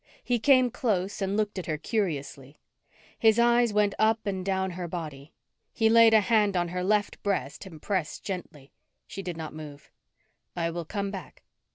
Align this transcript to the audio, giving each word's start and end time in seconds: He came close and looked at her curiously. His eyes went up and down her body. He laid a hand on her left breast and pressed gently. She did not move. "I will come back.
He 0.23 0.39
came 0.39 0.71
close 0.71 1.21
and 1.21 1.37
looked 1.37 1.59
at 1.59 1.67
her 1.67 1.77
curiously. 1.77 2.57
His 3.19 3.37
eyes 3.37 3.71
went 3.71 3.93
up 3.99 4.25
and 4.25 4.43
down 4.43 4.71
her 4.71 4.87
body. 4.87 5.31
He 5.73 5.89
laid 5.89 6.15
a 6.15 6.21
hand 6.21 6.57
on 6.57 6.69
her 6.69 6.83
left 6.83 7.21
breast 7.21 7.67
and 7.67 7.79
pressed 7.79 8.23
gently. 8.23 8.73
She 9.05 9.21
did 9.21 9.37
not 9.37 9.53
move. 9.53 9.91
"I 10.55 10.71
will 10.71 10.85
come 10.85 11.11
back. 11.11 11.43